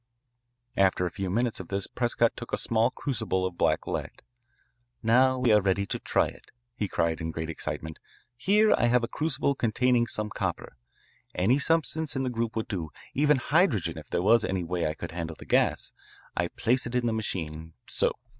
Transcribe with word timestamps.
After 0.77 1.05
a 1.05 1.11
few 1.11 1.29
minutes 1.29 1.59
of 1.59 1.67
this 1.67 1.85
Prescott 1.85 2.35
took 2.35 2.51
a 2.51 2.57
small 2.57 2.89
crucible 2.89 3.45
of 3.45 3.55
black 3.55 3.85
lead. 3.85 4.23
"Now 5.03 5.37
we 5.37 5.51
are 5.53 5.61
ready 5.61 5.85
to 5.85 5.99
try 5.99 6.25
it," 6.25 6.45
he 6.75 6.87
cried 6.87 7.21
in 7.21 7.29
great 7.29 7.51
excitement. 7.51 7.99
"Here 8.35 8.73
I 8.75 8.85
have 8.87 9.03
a 9.03 9.07
crucible 9.07 9.53
containing 9.53 10.07
some 10.07 10.31
copper. 10.31 10.75
Any 11.35 11.59
substance 11.59 12.15
in 12.15 12.23
the 12.23 12.31
group 12.31 12.55
would 12.55 12.67
do, 12.67 12.89
even 13.13 13.37
hydrogen 13.37 13.99
if 13.99 14.09
there 14.09 14.23
was 14.23 14.43
any 14.43 14.63
way 14.63 14.87
I 14.87 14.95
could 14.95 15.11
handle 15.11 15.35
the 15.37 15.45
gas. 15.45 15.91
I 16.35 16.47
place 16.47 16.87
it 16.87 16.95
in 16.95 17.05
the 17.05 17.13
machine 17.13 17.73
so. 17.85 18.13